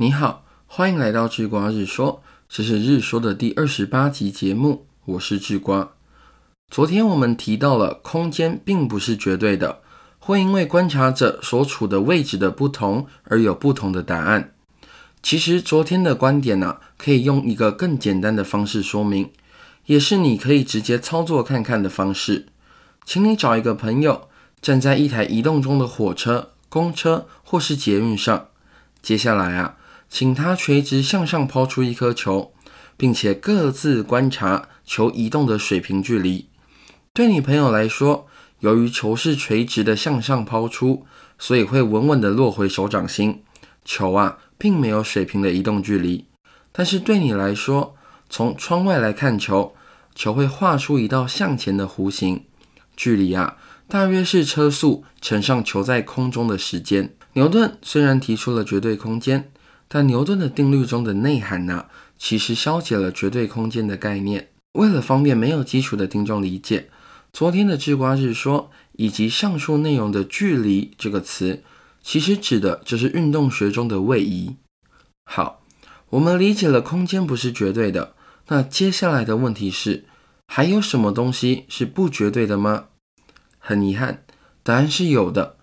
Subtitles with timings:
[0.00, 5.90] 你好，欢迎来到智瓜日说，这是日说的第二十八集节目，我是智瓜。
[6.70, 9.80] 昨天我们提到了空间并不是绝对的，
[10.20, 14.54] 会因为观察者所处的位置的不同而有不同的答案。
[15.20, 19.32] 其实昨天的观点呢，可以用一个更简单的方式说明，
[19.86, 22.46] 也是你可以直接操作看看的方式。
[23.04, 24.28] 请你找一个朋友
[24.62, 28.46] 站在一台移动中的火车、公车或是捷运上，
[29.02, 29.74] 接下来啊。
[30.08, 32.52] 请他垂直向上抛出一颗球，
[32.96, 36.48] 并且各自观察球移动的水平距离。
[37.12, 38.26] 对你朋友来说，
[38.60, 41.06] 由于球是垂直的向上抛出，
[41.38, 43.42] 所以会稳稳的落回手掌心。
[43.84, 46.26] 球啊，并没有水平的移动距离。
[46.72, 47.96] 但是对你来说，
[48.28, 49.74] 从窗外来看球，
[50.14, 52.44] 球会画出一道向前的弧形，
[52.96, 53.56] 距离啊，
[53.88, 57.14] 大约是车速乘上球在空中的时间。
[57.34, 59.50] 牛顿虽然提出了绝对空间。
[59.88, 61.86] 但牛顿的定律中的内涵呢，
[62.18, 64.50] 其实消解了绝对空间的概念。
[64.74, 66.90] 为了方便没有基础的听众理解，
[67.32, 71.62] 昨天的智瓜日说以及上述内容的“距离”这个词，
[72.02, 74.56] 其实指的就是运动学中的位移。
[75.24, 75.62] 好，
[76.10, 78.14] 我们理解了空间不是绝对的，
[78.48, 80.04] 那接下来的问题是，
[80.46, 82.86] 还有什么东西是不绝对的吗？
[83.58, 84.22] 很遗憾，
[84.62, 85.56] 答案是有的，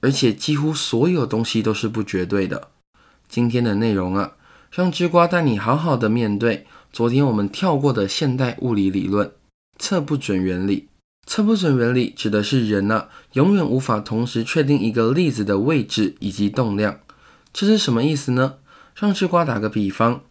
[0.00, 2.70] 而且几乎所有东西都是不绝对的。
[3.28, 4.32] 今天的内容啊，
[4.70, 9.32] 让智瓜带你好好的面对昨天我们跳过的现代物理理论——
[9.78, 10.88] 测不准原理。
[11.26, 17.00] 测不准原理指的是人啊，永远无法同时确定一个粒子的位置以及动量。
[17.52, 18.54] 这是什么意思呢？
[18.94, 20.22] 让智瓜打个比方，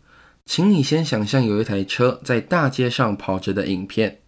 [0.46, 4.22] 请你先想象有一台车在大街上跑着的影片，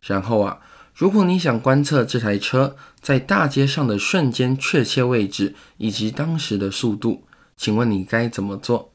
[0.00, 0.60] 然后啊，
[0.94, 7.24] 如果你想观测这台车在大街上的瞬间确切位置以及当时的速度。
[7.56, 8.92] 请问你该怎么做？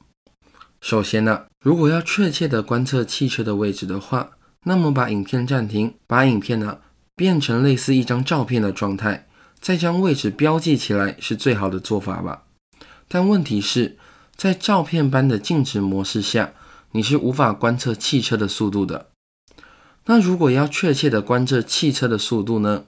[0.79, 4.31] 首先呢，如果要确切的观测汽车的位置的话，
[4.63, 6.79] 那么把影片暂停，把影片呢
[7.15, 9.27] 变成类似一张照片的状态，
[9.59, 12.43] 再将位置标记起来是最好的做法吧。
[13.07, 13.97] 但问题是，
[14.35, 16.53] 在照片般的静止模式下，
[16.91, 19.07] 你是无法观测汽车的速度的。
[20.05, 22.83] 那如果要确切的观测汽车的速度呢？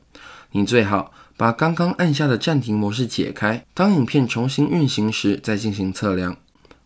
[0.51, 1.11] 你最好。
[1.39, 6.35] 把刚刚按下的暂停模式解开，当影片重新运行时再进行测量。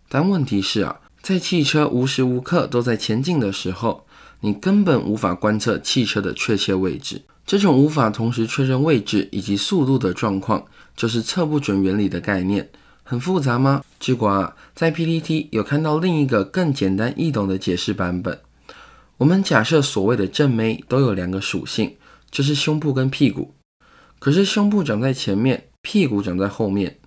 [0.08, 4.06] 但问题是啊，在汽车无时无刻都在前进的时候，
[4.42, 7.24] 你根本无法观测汽车的确切位置。
[7.48, 10.64] 这种无法同时确认位置以及速度的状况，
[10.96, 12.70] 就是测不准原理的概念。
[13.02, 13.84] 很复杂吗？
[14.00, 18.40] 智瓜啊，在 PPT 有看到另一个更简单易懂的解释版本。
[19.18, 21.96] 我们假设所谓的正妹都有两个属性，
[22.30, 23.52] 就是胸部跟屁股。
[24.24, 26.98] 可是胸部长在前面，屁股长在后面。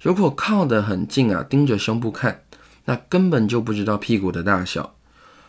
[0.00, 2.40] 如果靠得很近啊，盯着胸部看，
[2.86, 4.94] 那根本就不知道屁股的大小；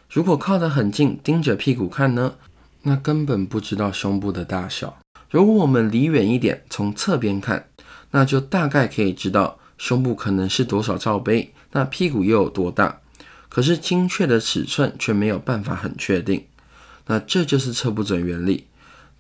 [0.10, 2.36] 如果靠得很近，盯着屁股看呢，
[2.82, 4.98] 那根本不知道胸部的大小。
[5.30, 7.70] 如果我们离远一点，从侧边看，
[8.12, 13.00] 那就大概可以知道胸部可能是多少罩杯，那屁股又有多大。
[13.48, 16.44] 可是精确的尺寸却没有办法很确定。
[17.06, 18.68] 那这就是测不准原理。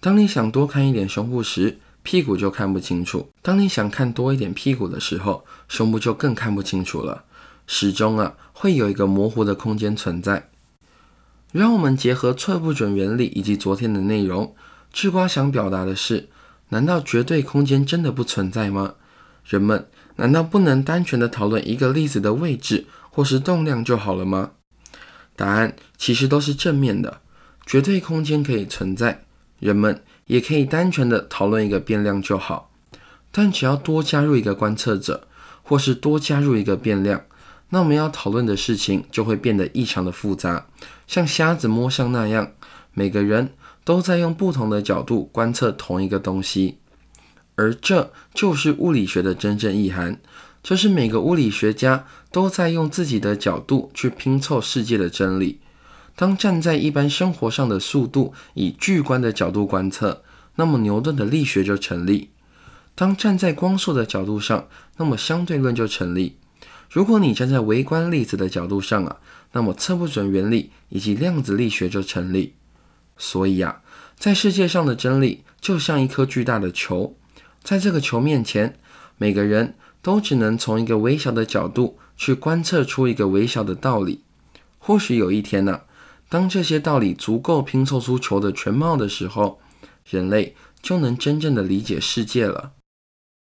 [0.01, 3.32] 当你想多看一点胸部时，屁股就看不清楚。
[3.42, 7.26] 当你想看多一点屁股的时候，胸部就更看不清楚了。
[7.66, 10.52] 始终啊，会有一个模糊的空间存在。
[11.52, 14.56] 让我们结合测不准原理以及昨天的内容，
[14.94, 16.30] 智瓜想表达的是：
[16.70, 18.94] 难道绝对空间真的不存在吗？
[19.44, 19.88] 人们
[20.18, 24.52] 难道不能单纯的讨论一个粒子的位置或是动量就好了吗？
[25.36, 27.22] 答案其实都是正面的。
[27.66, 29.26] 绝对空间可以存在，
[29.60, 30.02] 人们。
[30.28, 32.72] 也可以单纯的讨论一个变量就好，
[33.32, 35.28] 但只要多加入一个观测者，
[35.62, 37.22] 或是多加入一个变量，
[37.70, 40.66] 那我们要讨论的事情就会变得异常的复杂，
[41.06, 42.54] 像瞎子摸象那样，
[42.96, 43.52] 每个人
[43.84, 46.80] 都在用不同的角度观测同一个东西，
[47.54, 50.20] 而这就是物理学的真正意涵，
[50.64, 55.60] 就是每个物理学家都在用自己的角度去拼凑世界的真理。
[56.15, 60.23] 当站在一般生活上的速度以巨观的角度观测，
[60.56, 62.29] 那么牛顿的力学就成立；
[62.95, 66.38] 当站在光速的角度上，那么相对论就成立。
[66.89, 69.17] 如果你站在微观粒子的角度上啊，
[69.51, 72.53] 那么测不准原理以及量子力学就成立。
[73.17, 73.81] 所以啊，
[74.17, 77.17] 在世界上的真理就像一颗巨大的球，
[77.62, 78.77] 在这个球面前，
[79.17, 84.21] 每个人都只能从一个微小的角度去观测出一个微小的道理。
[84.79, 85.81] 或许有一天呢？
[86.30, 89.60] 当这些道理足够拼凑出球的全貌的时候，
[90.07, 92.72] 人类就能真正的理解世界了。